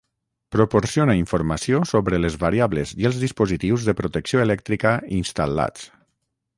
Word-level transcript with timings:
proporciona 0.53 1.15
informació 1.19 1.81
sobre 1.91 2.21
les 2.23 2.39
variables 2.45 2.95
i 3.03 3.07
els 3.13 3.21
dispositius 3.27 3.87
de 3.91 3.97
protecció 4.01 4.43
elèctrica 4.49 4.99
instal·lats 5.23 5.91